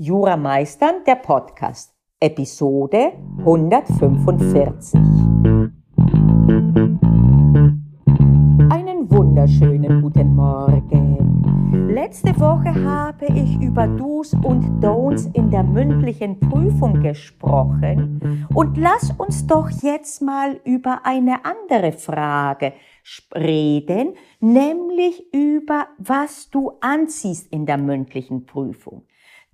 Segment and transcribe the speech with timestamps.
[0.00, 4.94] Jura Meistern, der Podcast, Episode 145.
[8.70, 11.88] Einen wunderschönen guten Morgen.
[11.92, 19.10] Letzte Woche habe ich über Do's und Don'ts in der mündlichen Prüfung gesprochen und lass
[19.18, 22.72] uns doch jetzt mal über eine andere Frage
[23.34, 29.02] reden, nämlich über was du anziehst in der mündlichen Prüfung.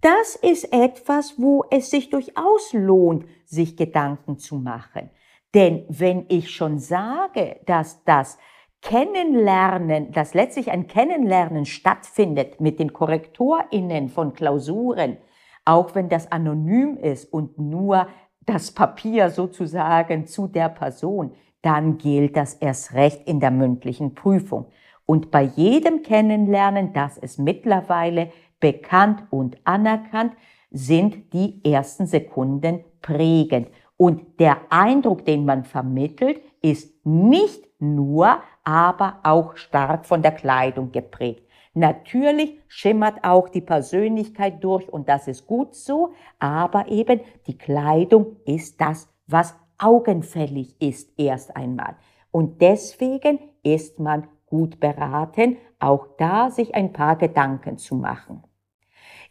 [0.04, 5.08] Das ist etwas, wo es sich durchaus lohnt, sich Gedanken zu machen.
[5.54, 8.36] Denn wenn ich schon sage, dass das
[8.82, 15.16] Kennenlernen, dass letztlich ein Kennenlernen stattfindet mit den KorrektorInnen von Klausuren,
[15.64, 18.06] auch wenn das anonym ist und nur
[18.44, 24.66] das Papier sozusagen zu der Person, dann gilt das erst recht in der mündlichen Prüfung.
[25.06, 28.30] Und bei jedem Kennenlernen, das es mittlerweile
[28.64, 30.32] bekannt und anerkannt,
[30.70, 33.68] sind die ersten Sekunden prägend.
[33.98, 40.92] Und der Eindruck, den man vermittelt, ist nicht nur, aber auch stark von der Kleidung
[40.92, 41.46] geprägt.
[41.74, 48.36] Natürlich schimmert auch die Persönlichkeit durch und das ist gut so, aber eben die Kleidung
[48.46, 51.96] ist das, was augenfällig ist erst einmal.
[52.30, 58.42] Und deswegen ist man gut beraten, auch da sich ein paar Gedanken zu machen.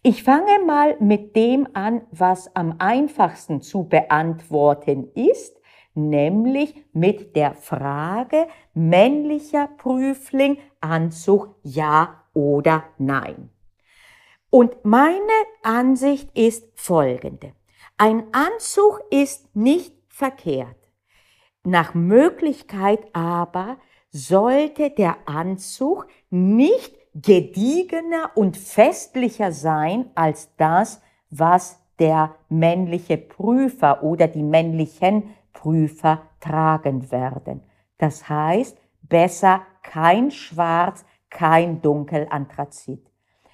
[0.05, 5.57] Ich fange mal mit dem an, was am einfachsten zu beantworten ist,
[5.93, 13.49] nämlich mit der Frage männlicher Prüfling, Anzug ja oder nein.
[14.49, 17.53] Und meine Ansicht ist folgende.
[17.97, 20.89] Ein Anzug ist nicht verkehrt.
[21.63, 23.77] Nach Möglichkeit aber
[24.09, 34.27] sollte der Anzug nicht gediegener und festlicher sein als das, was der männliche Prüfer oder
[34.27, 37.61] die männlichen Prüfer tragen werden.
[37.97, 43.09] Das heißt, besser kein Schwarz, kein Dunkelanthrazit.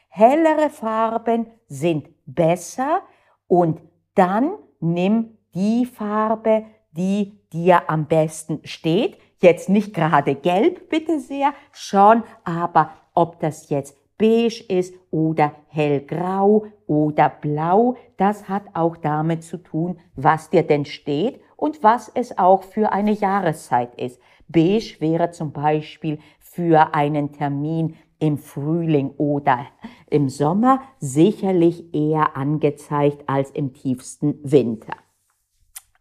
[0.07, 3.01] Hellere Farben sind besser
[3.47, 3.81] und
[4.15, 9.17] dann nimm die Farbe, die dir am besten steht.
[9.41, 16.67] Jetzt nicht gerade gelb, bitte sehr, schon, aber ob das jetzt beige ist oder hellgrau
[16.87, 22.37] oder blau, das hat auch damit zu tun, was dir denn steht und was es
[22.37, 24.21] auch für eine Jahreszeit ist.
[24.47, 29.65] Beige wäre zum Beispiel für einen Termin im Frühling oder
[30.09, 34.93] im Sommer sicherlich eher angezeigt als im tiefsten Winter.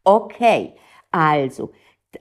[0.05, 0.75] Okay,
[1.11, 1.73] also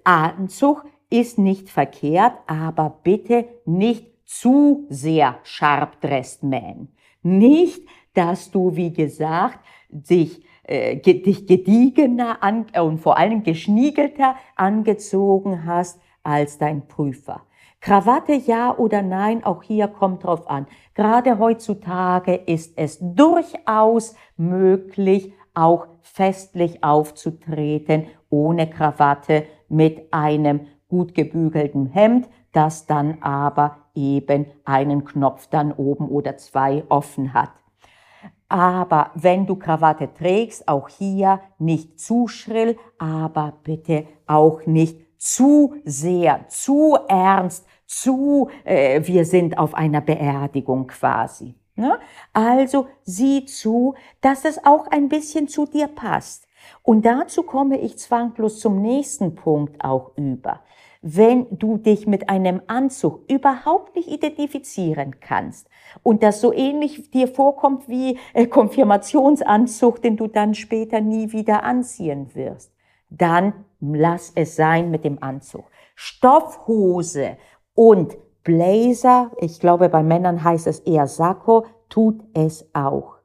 [0.04, 6.90] Anzug ist nicht verkehrt, aber bitte nicht zu sehr sharp dressed man.
[7.24, 7.82] Nicht,
[8.14, 16.00] dass du, wie gesagt, dich, äh, dich gediegener an, und vor allem geschniegelter angezogen hast
[16.24, 17.42] als dein Prüfer.
[17.80, 20.68] Krawatte ja oder nein, auch hier kommt drauf an.
[20.94, 31.88] Gerade heutzutage ist es durchaus möglich, auch festlich aufzutreten, ohne Krawatte, mit einem gut gebügelten
[31.88, 32.28] Hemd,
[32.58, 37.52] das dann aber eben einen Knopf dann oben oder zwei offen hat.
[38.50, 45.76] Aber wenn du Krawatte trägst, auch hier nicht zu schrill, aber bitte auch nicht zu
[45.86, 51.54] sehr, zu ernst, zu, äh, wir sind auf einer Beerdigung quasi.
[51.76, 52.00] Ne?
[52.34, 56.48] Also sieh zu, dass es auch ein bisschen zu dir passt.
[56.82, 60.62] Und dazu komme ich zwanglos zum nächsten Punkt auch über.
[61.02, 65.70] Wenn du dich mit einem Anzug überhaupt nicht identifizieren kannst
[66.04, 71.64] und das so ähnlich dir vorkommt wie äh, Konfirmationsanzug, den du dann später nie wieder
[71.64, 72.74] anziehen wirst,
[73.10, 75.66] dann lass es sein mit dem Anzug.
[75.96, 77.38] Stoffhose
[77.74, 83.18] und Blazer, ich glaube bei Männern heißt es eher Sakko, tut es auch.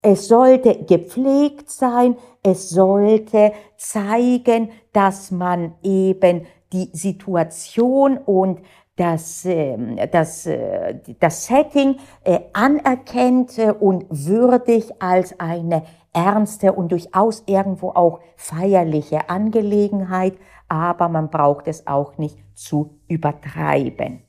[0.00, 8.60] Es sollte gepflegt sein, es sollte zeigen, dass man eben die Situation und
[8.96, 17.42] das, ähm, das, äh, das Setting äh, anerkennt und würdig als eine ernste und durchaus
[17.46, 20.34] irgendwo auch feierliche Angelegenheit,
[20.68, 24.22] aber man braucht es auch nicht zu übertreiben.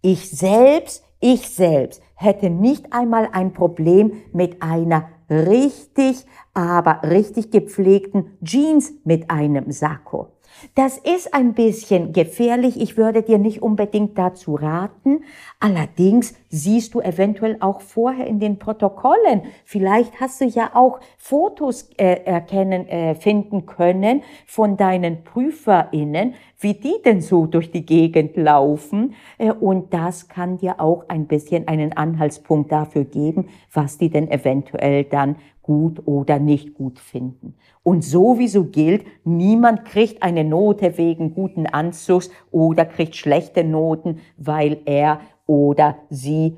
[0.00, 8.38] Ich selbst, ich selbst hätte nicht einmal ein Problem mit einer richtig, aber richtig gepflegten
[8.42, 10.37] Jeans mit einem Sakko.
[10.74, 12.80] Das ist ein bisschen gefährlich.
[12.80, 15.24] Ich würde dir nicht unbedingt dazu raten.
[15.60, 19.42] Allerdings siehst du eventuell auch vorher in den Protokollen.
[19.64, 26.74] Vielleicht hast du ja auch Fotos äh, erkennen, äh, finden können von deinen PrüferInnen, wie
[26.74, 29.14] die denn so durch die Gegend laufen.
[29.38, 34.30] Äh, und das kann dir auch ein bisschen einen Anhaltspunkt dafür geben, was die denn
[34.30, 35.36] eventuell dann
[35.68, 37.54] gut oder nicht gut finden.
[37.82, 44.78] Und sowieso gilt, niemand kriegt eine Note wegen guten Anzugs oder kriegt schlechte Noten, weil
[44.86, 46.56] er oder sie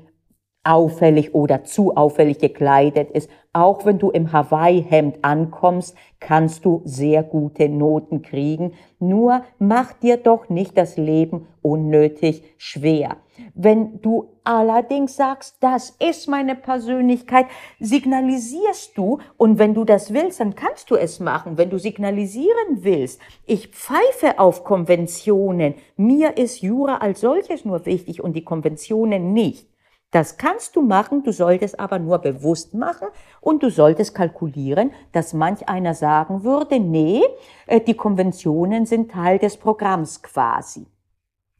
[0.63, 3.29] auffällig oder zu auffällig gekleidet ist.
[3.53, 8.73] Auch wenn du im Hawaii-Hemd ankommst, kannst du sehr gute Noten kriegen.
[8.99, 13.17] Nur mach dir doch nicht das Leben unnötig schwer.
[13.53, 17.47] Wenn du allerdings sagst, das ist meine Persönlichkeit,
[17.79, 21.57] signalisierst du, und wenn du das willst, dann kannst du es machen.
[21.57, 28.23] Wenn du signalisieren willst, ich pfeife auf Konventionen, mir ist Jura als solches nur wichtig
[28.23, 29.67] und die Konventionen nicht,
[30.11, 33.07] das kannst du machen, du solltest aber nur bewusst machen
[33.39, 37.23] und du solltest kalkulieren, dass manch einer sagen würde, nee,
[37.65, 40.85] äh, die Konventionen sind Teil des Programms quasi.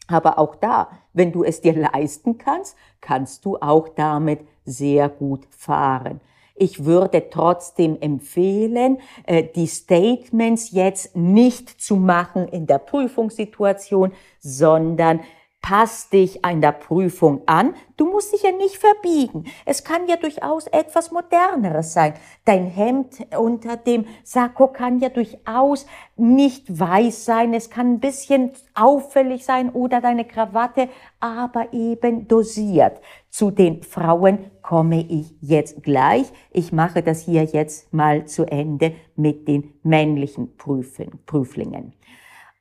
[0.08, 5.48] Aber auch da, wenn du es dir leisten kannst, kannst du auch damit sehr gut
[5.50, 6.20] fahren.
[6.56, 15.22] Ich würde trotzdem empfehlen, äh, die Statements jetzt nicht zu machen in der Prüfungssituation, sondern
[15.62, 17.76] Pass dich an der Prüfung an.
[17.96, 19.46] Du musst dich ja nicht verbiegen.
[19.64, 22.16] Es kann ja durchaus etwas Moderneres sein.
[22.46, 25.86] Dein Hemd unter dem Sakko kann ja durchaus
[26.18, 27.54] nicht weiß sein.
[27.54, 33.00] Es kann ein bisschen auffällig sein oder deine Krawatte, aber eben dosiert.
[33.30, 36.26] Zu den Frauen komme ich jetzt gleich.
[36.50, 41.94] Ich mache das hier jetzt mal zu Ende mit den männlichen Prüfen, Prüflingen.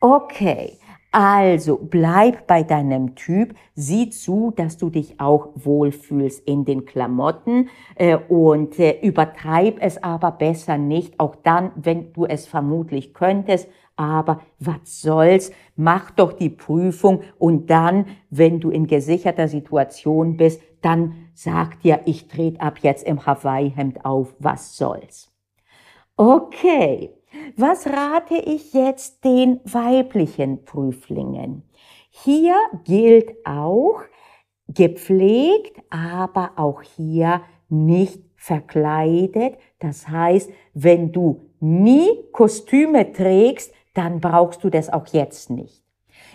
[0.01, 0.79] Okay.
[1.13, 7.69] Also bleib bei deinem Typ, sieh zu, dass du dich auch wohlfühlst in den Klamotten
[7.97, 13.69] äh, und äh, übertreib es aber besser nicht, auch dann, wenn du es vermutlich könntest.
[13.97, 15.51] Aber was soll's?
[15.75, 22.03] Mach doch die Prüfung und dann, wenn du in gesicherter Situation bist, dann sag dir,
[22.05, 25.31] ich trete ab jetzt im Hawaii-Hemd auf, was soll's?
[26.17, 27.20] Okay.
[27.57, 31.63] Was rate ich jetzt den weiblichen Prüflingen?
[32.11, 34.03] Hier gilt auch
[34.69, 39.59] gepflegt, aber auch hier nicht verkleidet.
[39.79, 45.83] Das heißt, wenn du nie Kostüme trägst, dann brauchst du das auch jetzt nicht.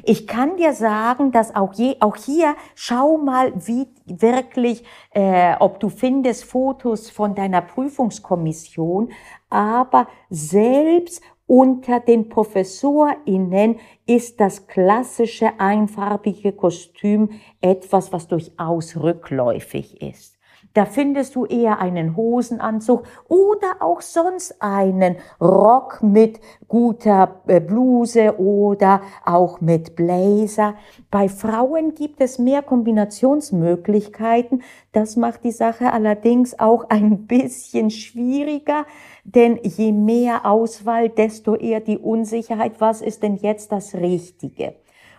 [0.04, 5.80] Ich kann dir sagen, dass auch, je, auch hier, schau mal, wie wirklich, äh, ob
[5.80, 9.12] du findest Fotos von deiner Prüfungskommission,
[9.50, 17.30] aber selbst unter den ProfessorInnen ist das klassische einfarbige Kostüm
[17.62, 20.35] etwas, was durchaus rückläufig ist.
[20.76, 28.38] Da findest du eher einen Hosenanzug oder auch sonst einen Rock mit guter äh, Bluse
[28.38, 30.76] oder auch mit Blazer.
[31.10, 34.64] Bei Frauen gibt es mehr Kombinationsmöglichkeiten.
[34.92, 38.86] Das macht die Sache allerdings auch ein bisschen schwieriger,
[39.24, 44.76] denn je mehr Auswahl, desto eher die Unsicherheit, was ist denn jetzt das Richtige?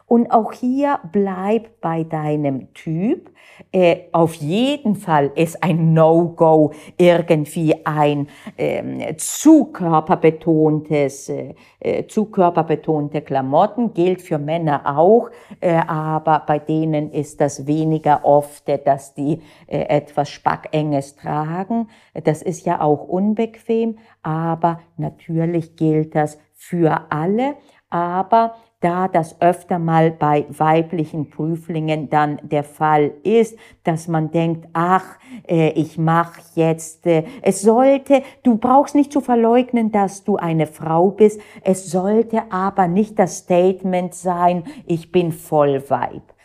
[0.07, 3.31] Und auch hier bleib bei deinem Typ.
[3.73, 12.27] Äh, auf jeden Fall ist ein No-Go irgendwie ein ähm, zu körperbetontes, äh, äh, zu
[12.27, 18.79] körperbetonte Klamotten, gilt für Männer auch, äh, aber bei denen ist das weniger oft, äh,
[18.79, 21.89] dass die äh, etwas Spackenges tragen.
[22.25, 27.55] Das ist ja auch unbequem, aber natürlich gilt das für alle.
[27.89, 34.69] Aber da das öfter mal bei weiblichen Prüflingen dann der Fall ist, dass man denkt,
[34.75, 35.19] ach,
[35.49, 40.67] äh, ich mache jetzt, äh, es sollte, du brauchst nicht zu verleugnen, dass du eine
[40.67, 46.23] Frau bist, es sollte aber nicht das Statement sein, ich bin voll Weib.
[46.31, 46.36] Äh,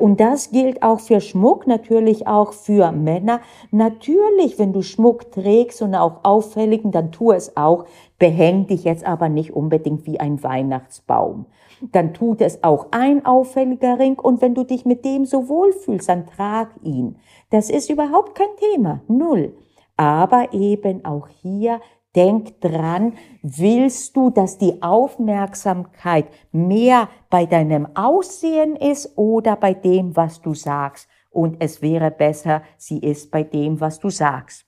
[0.00, 3.40] und das gilt auch für Schmuck, natürlich auch für Männer.
[3.70, 7.84] Natürlich, wenn du Schmuck trägst und auch auffälligen, dann tu es auch.
[8.18, 11.46] Behäng dich jetzt aber nicht unbedingt wie ein Weihnachtsbaum
[11.92, 16.08] dann tut es auch ein auffälliger Ring und wenn du dich mit dem so wohlfühlst,
[16.08, 17.16] dann trag ihn.
[17.50, 19.54] Das ist überhaupt kein Thema, null.
[19.96, 21.80] Aber eben auch hier
[22.18, 30.16] denk dran, willst du, dass die Aufmerksamkeit mehr bei deinem Aussehen ist oder bei dem,
[30.16, 31.08] was du sagst?
[31.30, 34.66] Und es wäre besser, sie ist bei dem, was du sagst.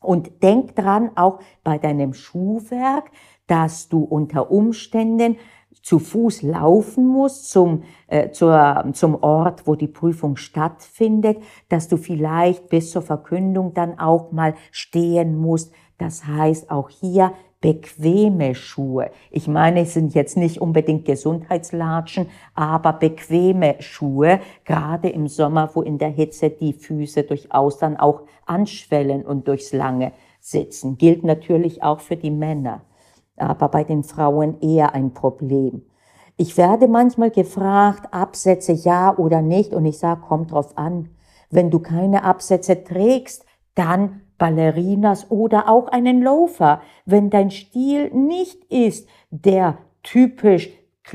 [0.00, 3.12] Und denk dran, auch bei deinem Schuhwerk,
[3.46, 5.36] dass du unter Umständen
[5.82, 11.38] zu Fuß laufen musst zum, äh, zur, zum Ort, wo die Prüfung stattfindet,
[11.68, 15.74] dass du vielleicht bis zur Verkündung dann auch mal stehen musst.
[15.98, 19.10] Das heißt auch hier bequeme Schuhe.
[19.30, 25.80] Ich meine, es sind jetzt nicht unbedingt Gesundheitslatschen, aber bequeme Schuhe, gerade im Sommer, wo
[25.80, 30.98] in der Hitze die Füße durchaus dann auch anschwellen und durchs lange sitzen.
[30.98, 32.82] Gilt natürlich auch für die Männer,
[33.38, 35.86] aber bei den Frauen eher ein Problem.
[36.36, 41.08] Ich werde manchmal gefragt, Absätze ja oder nicht, und ich sage, kommt drauf an.
[41.48, 48.62] Wenn du keine Absätze trägst, dann Ballerinas oder auch einen Loafer, wenn dein Stil nicht
[48.70, 50.68] ist der typisch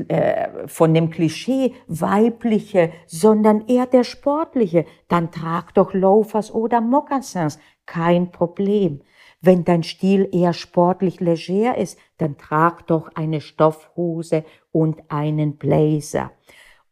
[0.08, 7.60] äh, von dem Klischee weibliche, sondern eher der sportliche, dann trag doch Loafers oder Moccasins,
[7.86, 9.00] kein Problem.
[9.40, 16.32] Wenn dein Stil eher sportlich leger ist, dann trag doch eine Stoffhose und einen Blazer.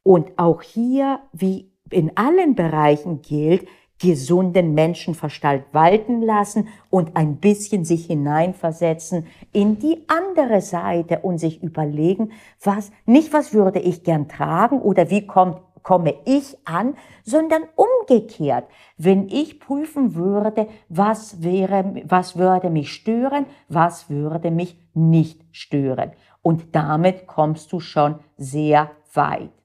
[0.04, 3.66] Und auch hier, wie in allen Bereichen gilt,
[3.98, 11.62] gesunden Menschenverstand walten lassen und ein bisschen sich hineinversetzen in die andere Seite und sich
[11.62, 17.62] überlegen, was, nicht was würde ich gern tragen oder wie kommt, komme ich an, sondern
[17.74, 18.66] umgekehrt.
[18.98, 26.12] Wenn ich prüfen würde, was wäre, was würde mich stören, was würde mich nicht stören.
[26.42, 29.57] Und damit kommst du schon sehr weit.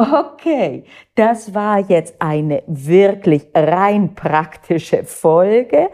[0.00, 5.90] Okay, das war jetzt eine wirklich rein praktische Folge,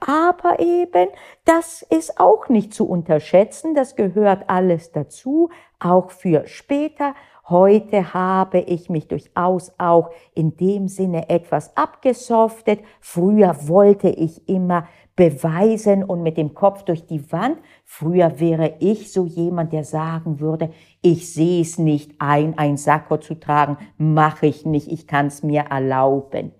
[0.00, 1.10] aber eben,
[1.44, 7.14] das ist auch nicht zu unterschätzen, das gehört alles dazu, auch für später.
[7.50, 12.80] Heute habe ich mich durchaus auch in dem Sinne etwas abgesoftet.
[13.00, 14.86] Früher wollte ich immer
[15.20, 17.58] beweisen und mit dem Kopf durch die Wand.
[17.84, 20.70] Früher wäre ich so jemand, der sagen würde,
[21.02, 25.42] ich sehe es nicht ein, ein Sakko zu tragen, mache ich nicht, ich kann es
[25.42, 26.52] mir erlauben.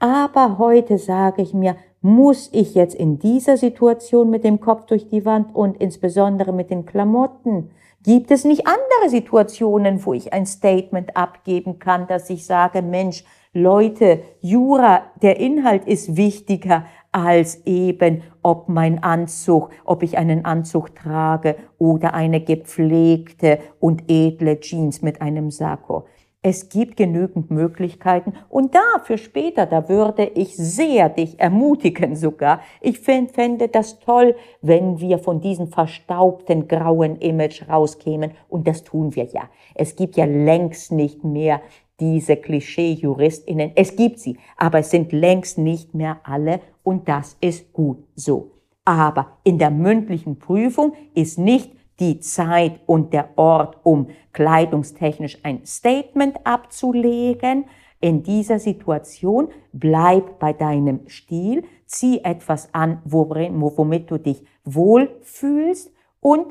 [0.00, 5.06] Aber heute sage ich mir, muss ich jetzt in dieser Situation mit dem Kopf durch
[5.06, 7.70] die Wand und insbesondere mit den Klamotten?
[8.02, 13.22] Gibt es nicht andere Situationen, wo ich ein Statement abgeben kann, dass ich sage, Mensch,
[13.54, 20.94] Leute, Jura, der Inhalt ist wichtiger als eben, ob mein Anzug, ob ich einen Anzug
[20.94, 26.06] trage oder eine gepflegte und edle Jeans mit einem Sakko.
[26.44, 32.60] Es gibt genügend Möglichkeiten und da für später, da würde ich sehr dich ermutigen sogar.
[32.80, 39.14] Ich fände das toll, wenn wir von diesem verstaubten grauen Image rauskämen und das tun
[39.14, 39.42] wir ja.
[39.76, 41.60] Es gibt ja längst nicht mehr
[42.00, 43.70] diese Klischee-JuristInnen.
[43.76, 48.52] Es gibt sie, aber es sind längst nicht mehr alle und das ist gut so.
[48.84, 55.64] Aber in der mündlichen Prüfung ist nicht die Zeit und der Ort, um kleidungstechnisch ein
[55.64, 57.66] Statement abzulegen.
[58.00, 66.46] In dieser Situation bleib bei deinem Stil, zieh etwas an, womit du dich wohlfühlst und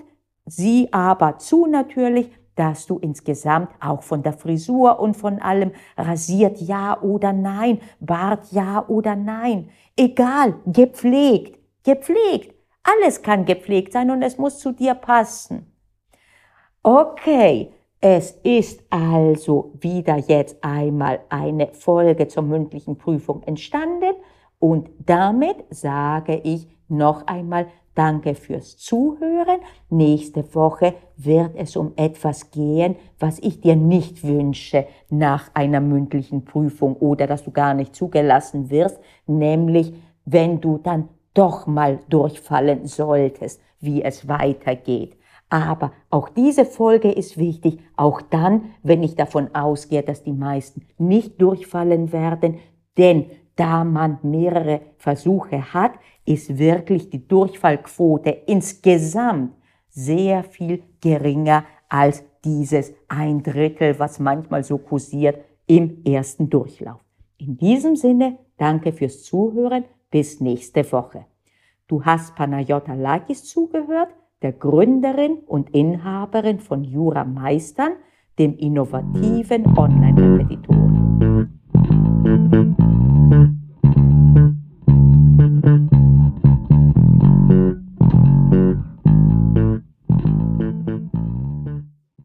[0.46, 6.60] sieh aber zu natürlich, dass du insgesamt auch von der Frisur und von allem rasiert
[6.62, 9.70] ja oder nein, Bart ja oder nein,
[10.02, 12.56] egal, gepflegt, gepflegt.
[12.84, 15.72] Alles kann gepflegt sein und es muss zu dir passen.
[16.82, 24.16] Okay, es ist also wieder jetzt einmal eine Folge zur mündlichen Prüfung entstanden
[24.58, 29.60] und damit sage ich noch einmal Danke fürs Zuhören.
[29.90, 36.46] Nächste Woche wird es um etwas gehen, was ich dir nicht wünsche nach einer mündlichen
[36.46, 39.94] Prüfung oder dass du gar nicht zugelassen wirst, nämlich
[40.24, 45.18] wenn du dann doch mal durchfallen solltest, wie es weitergeht.
[45.50, 50.86] Aber auch diese Folge ist wichtig, auch dann, wenn ich davon ausgehe, dass die meisten
[50.98, 52.60] nicht durchfallen werden,
[52.98, 55.94] denn da man mehrere Versuche hat,
[56.26, 59.54] ist wirklich die Durchfallquote insgesamt
[59.90, 67.02] sehr viel geringer als dieses ein Drittel, was manchmal so kursiert im ersten Durchlauf.
[67.38, 69.86] In diesem Sinne, danke fürs Zuhören.
[70.10, 71.26] Bis nächste Woche.
[71.88, 74.10] Du hast Panayota Lakis zugehört,
[74.42, 77.94] der Gründerin und Inhaberin von Jura Meistern,
[78.38, 81.11] dem innovativen Online-Repetitor.